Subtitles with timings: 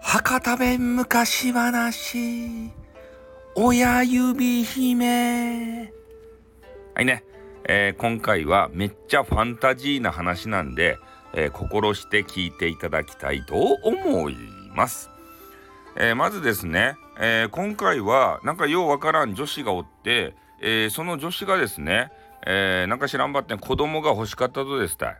[0.00, 2.70] 博多弁昔話。
[3.56, 5.92] 親指姫。
[6.94, 7.24] はいね、
[7.64, 10.98] えー、今回はめっちゃファンタジーな話なんで、
[11.32, 14.36] えー、心して聞いていただきたいと思い
[14.74, 15.10] ます、
[15.96, 22.12] えー、まずですね、え今回はなんかようわからん女子がおって、えその女子がですね、
[22.46, 25.10] えなんか知らんばってん子供が欲しかったとですた。
[25.10, 25.16] い、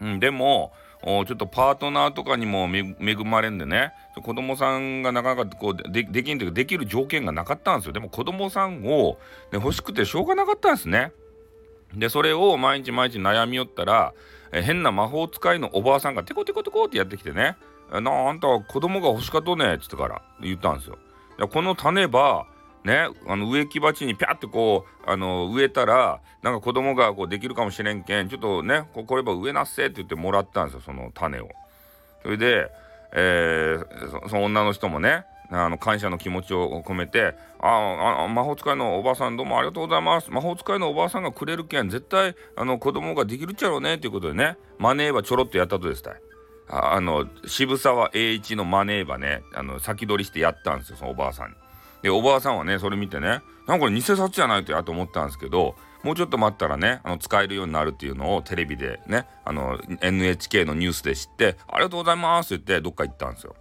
[0.00, 3.92] うん、でもちょっとパートナーとかにも恵まれんでね。
[4.22, 7.92] 子供さんがなかなかこうでできんというかできる条件がなかったんですよ。
[7.92, 9.18] でも子供さんを、
[9.52, 11.12] ね、欲しくてしょうがなかったんですね。
[11.94, 14.12] でそれを毎日毎日悩みよったら
[14.52, 17.56] え変な魔法使いのおばあさんがテコテコテコってやってきてね
[17.92, 20.98] 「なああんたは子供が欲しかとね」っつってから言ったんですよ。
[21.48, 22.46] この種ば
[22.84, 31.48] ねあの植木鉢にピャってこうあの植えたらなんか子供がこうできるかもしれんけんちょっとねこれば植えなっせって言ってもらったんですよその種を。
[32.22, 32.70] それで、
[33.12, 46.14] えー、その女の人もねあの感謝の気持ちを込めてああ魔法使いのおばあさんどうもありがとうございます魔法使いのおばあさんがくれるけん絶対あの子供ができるっちゃろうねということでねマネーバちょろっとやったとですたい
[46.68, 51.54] あの渋沢栄一のマネーバねあの先取りしてやったんですよそのおばあさんに。
[52.02, 63.54] でおばあさんはねそれ見てねなんかこれ偽札じゃないとやと思ったんですけどもうちょっと待ったらねあの使えるようになるっていうのをテレビでねあの NHK のニュースで知って「ありがとうございます」って言ってどっか行ったんですよ。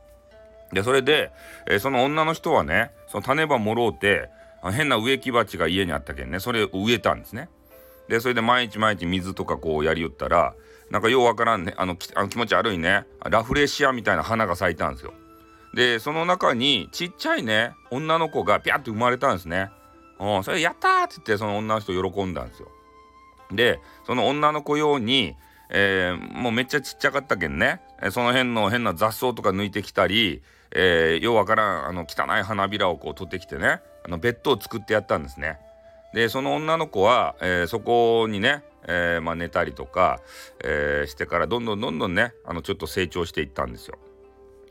[0.71, 1.31] でそれで、
[1.69, 4.29] えー、その女の人はねその種ばもろうて
[4.71, 7.49] 変な植木鉢が家にあったけんねそれを植えたんですね。
[8.07, 10.53] でそれで毎日毎日水とかこうやりよったら
[10.89, 15.13] なんかようわからんねあのあの気持ち悪いねラフレシアみたいな花が咲いたんですよ。
[15.77, 19.69] でその中にちっちゃいね女の子がピャッと生まれたんですね。
[20.19, 22.69] うん、それやったーって言ってその女の人喜んだんですよ。
[23.51, 25.35] でその女の子用に、
[25.69, 35.59] えー、もうめっちゃちっちゃかったけんねその辺の変な雑草とか抜いてきたり、えー、ようわからんあの汚い花びらをこう取ってきてねあのベッドを作ってやったんですね。
[36.11, 40.21] でその女の子は、えー、そこにね、えーまあ、寝たりとか、
[40.63, 43.99] えー、してからどんどんどんどんねあのちょっと成長していったんですよ。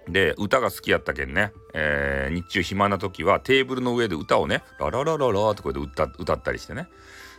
[0.09, 6.89] で歌が好きやったけんね、えー、日中暇な時はテーブルの上で歌をねラララララってこうやって歌ったりしてね。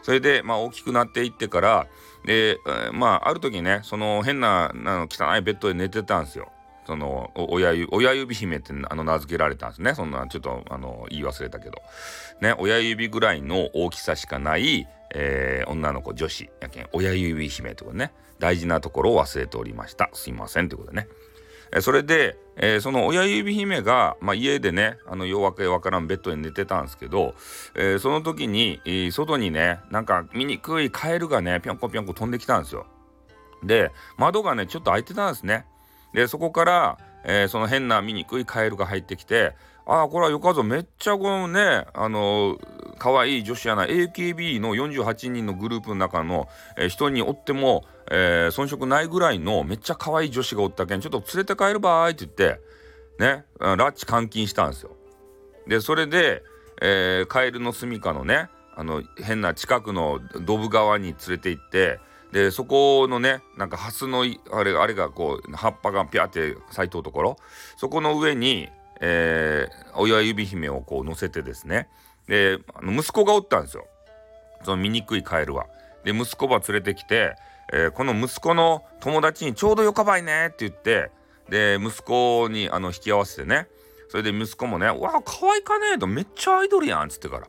[0.04, 1.88] それでまあ大きくなっていってから
[2.26, 6.52] で、えー、まあある時ねその変ななの汚いベッドで寝てたんですよ。
[6.86, 9.94] その親指親指姫ってあの名付けられたんですね。
[9.94, 11.82] そんなちょっとあの言い忘れたけど。
[12.42, 20.10] ね親指ぐらいの大きさしかない、えー、女の子女子やけん親指姫ってことね大事なところを忘れておりました。
[20.14, 21.08] すいませんということね。
[21.72, 27.36] えそれで、えー、その親指姫が、まあ、家でねあのようわけわからんベッドで寝てたんですけど、
[27.76, 32.88] えー、その時に、えー、外にねなんか醜いカエルがねぴょんこぴょんこ飛んできたんですよ。
[33.64, 35.66] で窓がねちょっと開いてたんですね。
[36.14, 39.56] でそこから、えー、その変な醜いカエルが入ってきて
[39.88, 42.58] ああこれはよかぞめっちゃこのねあの
[43.00, 52.62] 可愛い女子やな AKB の48人のグループの中の、えー、人におっても、えー、遜色ないぐらいのめっちゃ可愛い女子がおったけんちょっと連れて帰るばーいって言って
[53.18, 54.92] ね拉致監禁したんですよ。
[55.68, 56.44] でそれで、
[56.82, 62.00] えー、カエルの住処のねあの変な近くのドブ川に連れて行って
[62.34, 67.38] でそこのねなんかハスのあれあれがこう葉っぱがピャって咲いとるところ
[67.78, 68.68] そこの上に
[69.00, 71.88] えー、親指姫をこう乗せてですね
[72.28, 73.86] であの息子がおったんですよ
[74.64, 75.68] その醜いカエルは。
[76.04, 77.36] で息子ば連れてきて、
[77.74, 81.12] えー、この息子の友達にちょうどよかばいねって言って
[81.50, 83.68] で息子にあの引き合わせてね
[84.10, 87.48] それで息子もね「わあ可愛かねえ」とめっちゃアイドルやんっつってから。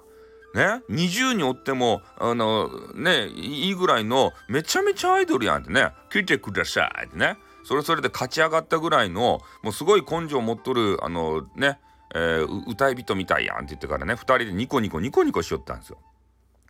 [0.55, 11.79] ね、20におってもあのねいいぐらいのめちゃめちゃアイドルやんってね「来てください」ってねそれそれで勝ち上がったぐらいのもうすごい根性を持っとるあのね、
[12.15, 15.99] えー、歌い人みたいやんって言ってからね2人でニコニコニコニコしよったんですよ。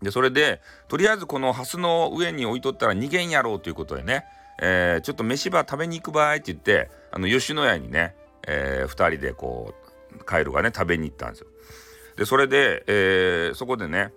[0.02, 4.24] でそれでとりあえずこのハスの上に置いとったら逃げんやろうということでね、
[4.60, 8.14] えー、ちょっと飯ば食べに行く場合って言ってあの吉野家にね、
[8.46, 9.74] えー、2人でこ
[10.16, 11.46] うカエルがね食べに行ったんですよ。
[12.16, 14.12] でそれで、えー、そこでね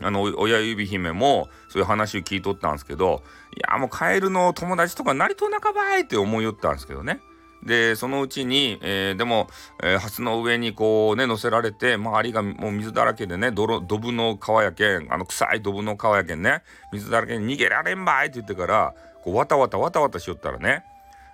[0.00, 3.22] あの親指姫もそういう話を聞いとったんですけど
[3.56, 7.20] いやもうカエルの友達とかなりと仲ばいって思いよったんですけどね
[7.64, 9.48] でそのうちに、えー、でも、
[9.82, 16.62] えー、ハスの上にこうね乗せられて周りがもう水だらけでね泥ドブの川やけんあの臭いドブの川やけんね
[16.92, 20.84] 水だらけに逃げられんばいって言ってからこうわたわたわたわたしよったらね、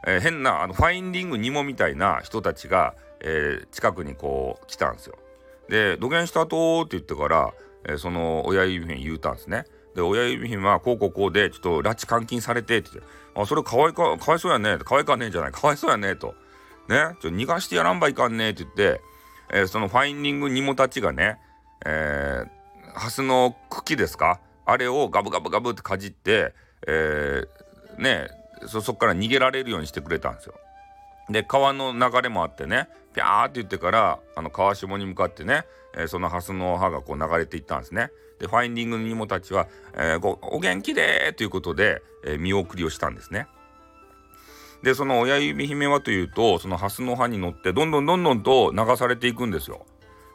[0.06, 5.16] えー、変なあのファインディングニモみたいな人たちが、えー、近くにこう来たんですよ。
[5.70, 7.52] で「土下したと」って言ってから
[7.88, 9.64] えー、その親指に言うたんですね。
[9.96, 14.78] で親指はこうこうこうでちょっと拉致監禁されてって言ってあそれかわいかかわいそうやね。
[14.78, 15.52] かわいかねえんじゃない。
[15.52, 16.34] かわいそうやねと。
[16.88, 17.16] ね。
[17.20, 19.00] ちょ逃がしてやらんばいかんねって言って、
[19.50, 21.38] えー、そのファインディングニモたちがね、
[21.84, 24.40] えー、ハスの茎ですか？
[24.66, 26.52] あれをガブガブガブってかじって、
[26.86, 28.28] えー、ね
[28.66, 30.54] そそこから逃げられるようにしてくれたんですよ。
[31.30, 35.64] で川の流れもあってねピャーって言ってからあの川下に向かってね、
[35.94, 38.10] えー、そのハスの葉がこう流れていったんですね。
[38.38, 43.48] でファインディングのニモたちは「えー、ごお元気で!」ということで、えー、見送りをしたんですね。
[44.82, 49.84] でその親指姫はというとそのハスの葉に乗ってどんどんどんどんと流されていくんですよ。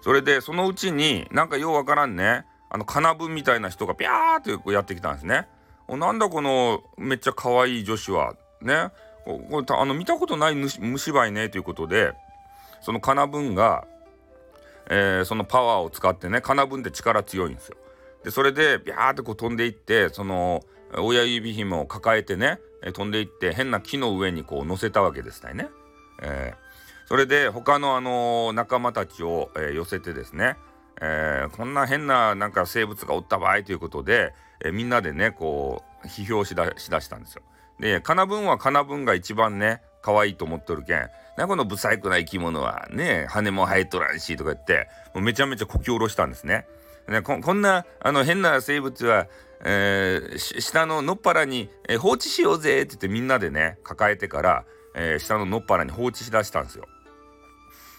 [0.01, 5.47] それでそのうちになんかようわからんねあの金分みたいな人がピャーってこうやってきたんですね。
[5.87, 8.89] おなんだこのめっちゃ可愛い女子はね
[9.23, 12.13] これあの見たことない虫芝居ねということで
[12.81, 13.85] その金分が、
[14.89, 17.77] えー、そのパワーを使ってね金分って力強いんですよ。
[18.23, 20.63] でそれでビャーってこう飛んでいってその
[20.97, 22.59] 親指紐を抱えてね
[22.93, 25.67] 飛んでいって変な木の上にこう乗せたわけですね。
[26.21, 30.57] えー、それで他のあの仲間たちを、えー、寄せてですね、
[31.01, 34.33] えー、こんな変ななんか生物がおった場合ということで、
[34.63, 37.41] えみんなでねこう批評しだしだしたんですよ。
[37.79, 46.67] でカナブンはカナブンが一番ね可愛いと思っとるけんなこのブサイクな生き物はね羽も生えとらんしとか言ってもうめちゃめちゃこき下ろしたんですね。
[47.07, 49.27] ねこんなあの変な生物は、
[49.63, 54.65] えー、下の野っ腹に、えー、放置しようぜって言ってみんなでね抱えてから、
[54.95, 56.85] えー、下の野っ腹に放置しだしたんですよ。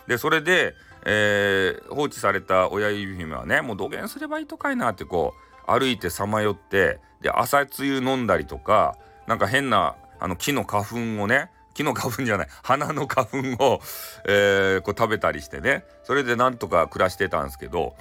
[0.07, 0.75] でそれで、
[1.07, 5.33] えー、放置された親指姫はねもう土下すればいいとかいなってこ
[5.67, 8.97] う歩いてさまよってで朝露飲んだりとか
[9.27, 10.85] なんか変なあの木の花
[11.17, 13.27] 粉をね木の花粉じゃない花の花
[13.57, 13.81] 粉を、
[14.27, 15.85] えー、こう食べたりしてね。
[16.05, 17.95] それでなんとか暮らしてたんですけど。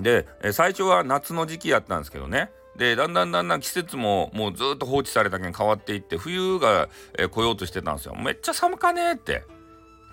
[0.00, 2.50] で最初は夏の時期やったんですけどね。
[2.76, 8.16] でだんだんだんだん季節ももうずっと放置されたけん変わっていって冬が、えー、来ようとしてたんですよ。
[8.16, 9.44] めっちゃ寒かねえって。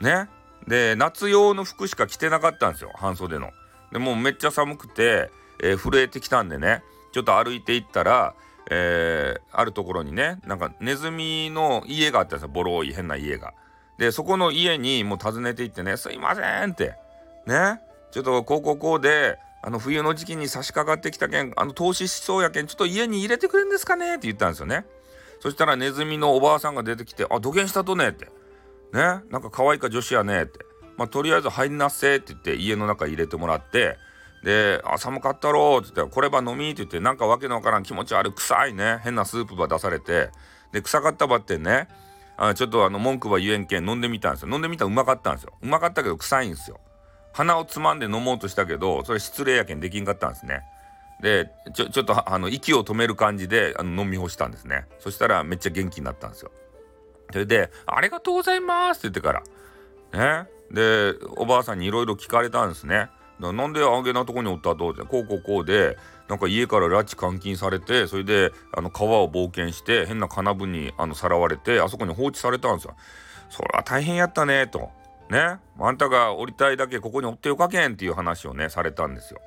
[0.02, 0.30] ね。
[0.68, 3.52] で夏用の服しか着てなかったんですよ半袖の。
[3.92, 5.32] でもうめっちゃ寒くて、
[5.64, 6.84] えー、震えてきたんでね。
[7.12, 8.36] ちょっと歩いていったら
[8.74, 13.54] えー、あるところにねなんかネズミの家があったんですよボロい変な家が。
[13.98, 16.96] でそこの家にもう訪ねていってね「すいません」って。
[17.46, 17.82] ね？
[18.12, 24.86] ちょっとこうこうこうであの冬の時期に差し掛かってきたけんあの投資しそうやけんちょっと家に入れてくれんですかねって言ったんですよね。
[25.42, 28.26] そしたらネズミのおばあさんが出てきて「あ土下したとね」って
[28.94, 29.22] 「ね？
[29.30, 30.60] なんか可愛いか女子やね」って
[30.96, 33.98] 「まあとりあえず入んなっせ」って言って家の中入れてもらって
[34.44, 39.00] で「あ寒かったろ」って言って「これば飲み」って言ってなんかわけのわからん気持ち悪い臭いね。
[39.04, 40.30] 変なスープば出されて。
[40.72, 41.90] で臭かったばってね
[42.38, 44.50] あちょっとあの文句は言えんけん飲んでみたんですよ。
[44.50, 45.54] 飲んでみたらうまかったんですよ。
[45.62, 46.80] うまかったけど臭いんですよ。
[47.34, 50.64] 鼻をつまんで飲もうとしたけどそれ失礼やけんできんかったんですね。
[51.22, 54.86] でちょちょっとあの息を止める感じであの飲み干したんですね。
[55.00, 56.52] そしたらめっちゃ元気になったんですよ。
[57.32, 59.44] それで「ありがとうございます」って言ってか
[60.14, 60.44] ら。
[60.44, 60.50] ね。
[60.72, 63.10] でおばあさんにいろいろ聞かれたんですね。
[63.42, 65.98] なんであげなとこにおったとこうこうこうで
[66.30, 72.96] なんか家から拉致監禁されてそれであの川を冒険して変な金具にあのさらわれてあそこに放置されたんですよ。
[73.50, 74.92] それは大変やったねと。
[75.30, 79.42] ねあんたが降りたいだけここにおってよかけんっていう話をねされたんですよ。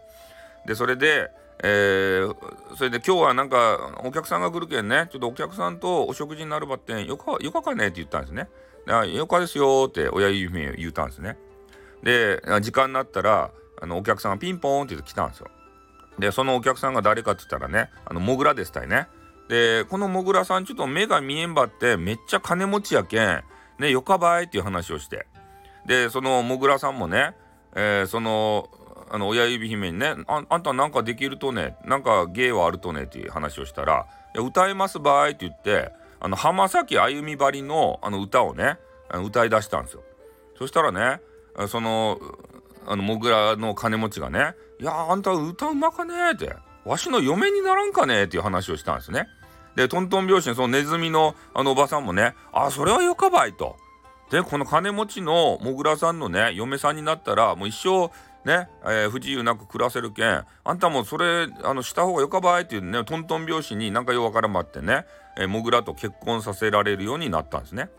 [0.67, 1.31] でそれで
[1.63, 8.49] えー、それで今日はなんかお客さんが来るけんねちょっとお客さんとお食事になるばってんよかよかかねって言ったんですね。
[9.15, 11.37] よかですよって親指言ったんですね。
[12.03, 13.51] で時間になったら
[13.85, 15.49] あのお客さんがピンポーンって言って来たんですよ。
[16.19, 19.09] でそのお客さんが誰かって言ったらねあのモグラでしたよね。
[19.49, 23.45] でこのモグラさんちょっと目が見えんばってめっちゃ金持ちやけん
[23.79, 25.27] ねよかばいっていう話をして
[25.87, 27.37] でそのモグラさんもね、
[27.75, 28.71] えー、その
[29.11, 38.79] あの親指姫にねああんたなんかできるとねなんか芸はあるとねっていう話をしたら「歌えますばい」って言ってあの浜崎あゆみばりのあの歌をね
[39.13, 40.03] 歌い出したんですよ。
[40.59, 41.21] そしたらね
[41.69, 42.19] その
[42.87, 46.15] あのモグラの金持ちがね「いやあんた歌うまかね？
[46.31, 48.21] え」って「わしの嫁にならんかね？
[48.21, 49.27] え」っていう話をしたんですね。
[49.77, 53.77] でトントン拍子にそのネズミのあのおばさんもね「あそれはよかばい」と。
[54.31, 58.11] でこの金持ちのモグラさんのね嫁さんになったらもう一生
[58.45, 65.07] ね、えー、不自由なく暮らせるけんあんたもそれあのした方がよかばいっていうねトントン拍子になんかようわからんまってね、
[65.39, 67.91] えー、モグラと結婚させられるようになったんですね。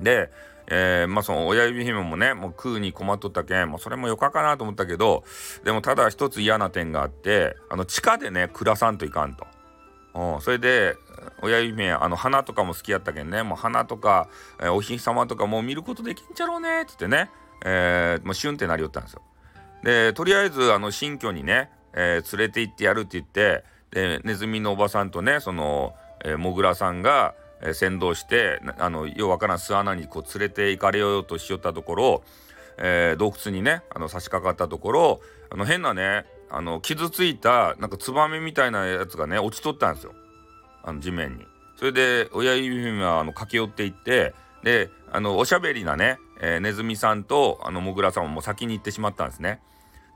[0.00, 0.30] で
[0.68, 5.24] えー、まあその親指姫もねもう食うに困っとったけん、まあ、それもよかかなと思ったけど
[5.64, 9.46] でもただ一つ嫌な点があってあの地下でね暮らさんといかんと。
[10.14, 10.94] うん、それで
[11.40, 14.28] 親指姫あの花とかも好きやったけんねもう花とか、
[14.60, 17.30] えー、お日様とかもう見ることできんちゃろうねっつってね、
[17.64, 19.22] えー、もうシュンってなりよったんですよ。
[19.82, 32.22] でとりあえずあの新居にね、えー、連れて行ってやるって言ってでネズミのおばさんとねその、えー、モグラさんが、えー、先導してあのようわからん巣穴にこう連れて行かれようとしよったところ、
[32.78, 40.12] えー、洞窟にねあの差し掛かったところあの変なねあの傷ついたなんかツバメみたいなやつがね落ちとったんですよ
[40.82, 41.46] あの地面に。
[41.76, 49.60] それで親指姫はあの駆け寄っていってであのおしゃべりなね、えー、ネズミさんとあのモグラさんも先に行ってしまったんですね。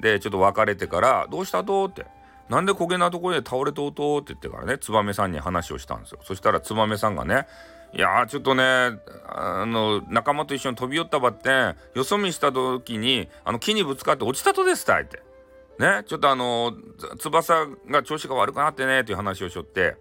[0.00, 2.06] でちょっと別れてから「どうしたと?」って
[2.48, 6.18] 「なんで焦げなところで倒れとうとう?」って言ってからねツバメさんに話をしたんですよ。
[6.22, 7.46] そしたらツバメさんがね
[7.92, 8.62] いやちょっとね
[9.26, 15.22] あの仲間と一緒に飛び寄ったばってんよそ見した時にあの木にぶつかって落ちたとですたいって
[15.78, 16.74] ねちょっとあの
[17.18, 19.96] 翼が調子が悪くなってねっていう話をしよって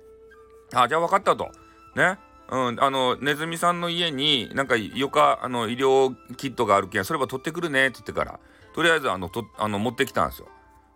[0.74, 1.50] あじゃあ分かったと
[1.96, 2.18] ね
[2.50, 8.40] うん、あのネズミさんの家になんかよかあの医療キットがあるけんそれは取ってくるねって言ってから
[8.76, 10.48] とりあえずあのとあの持ってきたんですよ。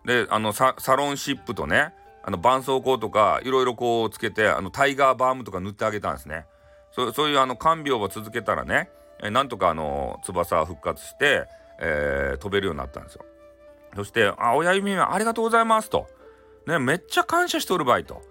[0.04, 1.92] であのサロンシップとね
[2.22, 6.46] あの絆創膏とかいろいろこうつけてあのタイガーバームとか塗ってあげたんですね。
[6.92, 8.90] そそういうあの看病を続けたらね、
[9.22, 11.46] えなんとかあの翼復活して、
[11.80, 13.24] えー、飛べるようになったんですよ。
[13.94, 16.08] そして「あ親指ありがとうございます」と。
[16.66, 18.22] ねめっちゃ感謝しとるばいと。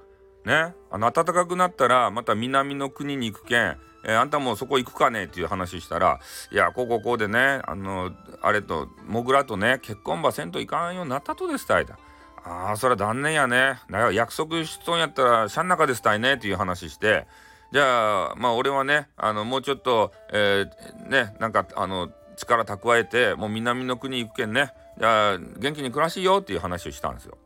[0.46, 6.20] ねあの暖かくなったらまた南の国に行くけん、えー、あんたもそこ行くかねっていう話したら
[6.52, 11.98] いやこうこうこうでねあのあれとモグラとね結婚ばせんといかんようになったとですたいだ。
[12.44, 17.28] ああそりゃ断念やねだ約束しとんやったらしゃん中ですたいねっていう話して
[17.74, 27.38] じゃあまあ俺はねあのもうちょっと、えー、ねなんかあの力蓄えてもう南の国行くけんねじゃあ元気に暮らしよっていう話をしたんですよ。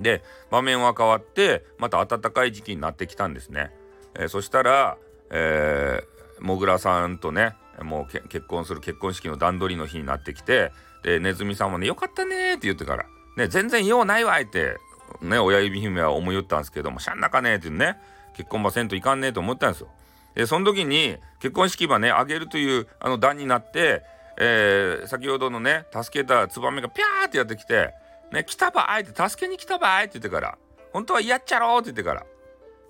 [0.00, 3.70] で場面は変わってまた暖かい時期になってきたんですね。
[4.14, 4.98] えー、そしたら、
[5.30, 10.72] えー、もぐらさんとねもう結婚する結婚式の段取りの日になってきて
[11.04, 13.04] でネズミさんもね「よかったね」って言ってから
[13.36, 14.76] 「ね全然用ないわい」って
[15.20, 17.98] ね親指姫は思いよったんですけども「しゃんなかね」ってね
[18.36, 19.88] 結婚ばせんといかんねえと思ったんですよ。
[20.34, 24.02] でその時に結婚式場ねあげるというあの段になって、
[24.38, 27.94] えー、先ほどのね助けたツバメがピャーってやってきて
[28.32, 30.58] ね、来たばあいって助けに来たばあいって言ってから、
[30.92, 32.26] 本当は嫌っちゃろうって言ってから、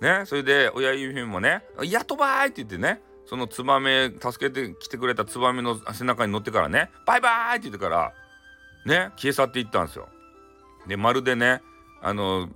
[0.01, 8.13] ね、それで親指もね、やっとばーいって言ってね、そのツバメ、助けてきてくれたツバメの背中に乗ってからね、バイバーイって言ってから、
[8.85, 10.09] ね、消え去っていったんですよ。
[10.87, 11.61] で、まるでね、
[12.01, 12.49] あの、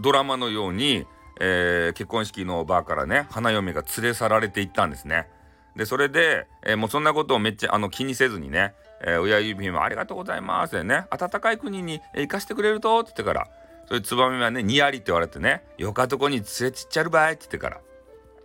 [0.00, 1.06] ドラマのように、
[1.40, 5.28] えー、結婚式の場からね、花嫁が連れ去られていったんですね。
[5.76, 13.48] で、それで、えー、もうそんなことをめっちゃあの気にせずにね、えー、親指もありがとうございますでね、暖かい国に行かしてくれるとって言ってから、
[13.88, 17.80] それツバメはね、にやりって言われてね、よかとこに連れちっちゃるばいって言ってから。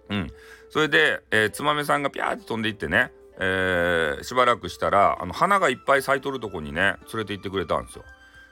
[0.10, 0.32] うん。
[0.70, 8.06] それで、えー、ツバメさんがピャーって飛んでいってね、えー、しばらくしたら、あの、花がいっぱい咲いとるとこにね、連れて行ってくれたんですよ。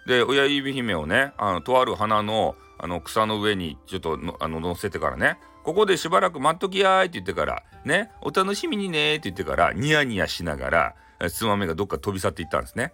[0.06, 10.96] で、親指姫をね、あの、とある花の、あの、草の上にちょっとの、あの、乗せてからね、ここでしばらく待っときやーいって言ってから、ね、お楽しみにねーって言ってから、ニヤニヤしながら、
[11.30, 12.94] ツバメがどっか飛び去っていったんですね。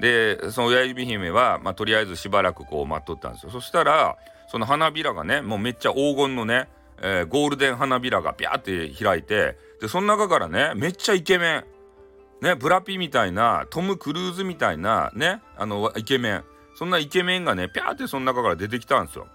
[0.00, 4.16] でその親指姫は、まあ、とりあえずしばらくこう待っとったんですよそしたら
[4.48, 6.68] その花びらがねもうめっちゃ黄金のね、
[7.02, 11.64] えー、ゴールデン花びらがピャーって開いてでその中からねめっちゃイケメン
[12.40, 19.28] ねブラピみたいなトム・クルーズみたいなねあのイケメンそんなイケメンがねピャーってその中から出てきたんですよ。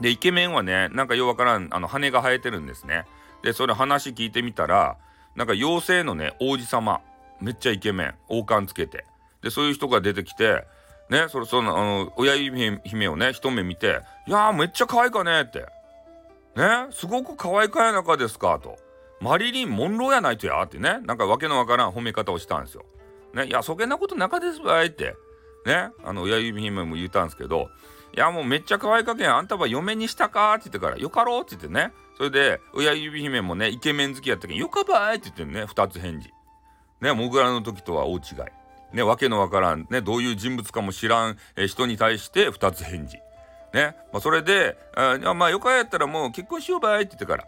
[0.00, 3.04] でイケメンはねなんかようわからんあの羽が生えてるんですね。
[3.44, 4.96] でそれ話聞いてみたら
[5.36, 7.00] なんか妖精のね王子様
[7.40, 9.04] めっちゃイケメン王冠つけて
[9.42, 10.64] でそういう人が出てきて
[11.10, 15.66] ねそれそのあの親指姫をね一目見て「いやーめっちゃ可愛いかね」って
[16.56, 18.76] 「ねすごく可愛いかやなかですか」と
[19.20, 22.84] 「マリリン・モンローやないとや」ってねなんかわけのわからん褒め方をしたんですよ。
[23.34, 25.14] ねいやそげなことなかですわいって。
[25.64, 27.68] ねあの親指姫も言ったんですけど
[28.16, 31.92] いやもうめっちゃ可愛いかけんあんたは嫁にしたかって言ってからよかろうって言ってね。
[32.16, 36.30] それで親指姫もねイケメン好きやったけんよかばいって言ってね二つ返事。
[37.00, 38.22] ね、モグラの時とは大違い。
[38.92, 43.18] ね、わけのわからん、ね、どういう人物かも知らん、え人に対して2つ返事。
[43.72, 47.46] ね、まあ、それで、あまあ、よかやったらもう結婚しようばいって言ってから。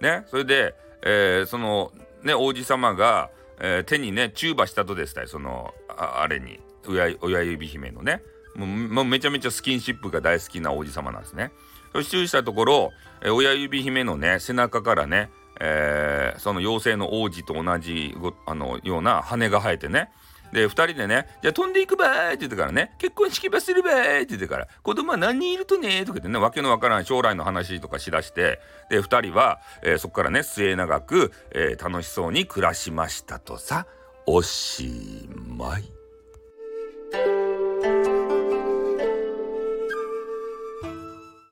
[0.00, 8.22] ね、それで、えー、その、ね、王子様が、えー、手にね、チューバしたとですたい、その、ああれに、親親指姫のね。
[8.56, 11.50] もうもうめちゃめちゃスキンシップが大好きな王子様なんですね。
[11.92, 12.90] そして注意したところ、
[13.22, 18.14] えー、親指姫のね、背中からね、えー、その妖精の王子と同じ
[18.46, 20.10] あのような羽が生えてね
[20.54, 33.86] で2人でね「じゃあ飛んでいくばーい」って言ってからね「結婚式ばするばーい」って言ってから「子供は何人いるとね」とか言ってね訳のわからない将来の話とかしだしてで2人は、えー、そこからね末永く、えー、楽しそうに暮らしましたとさ
[34.26, 35.93] おしまい。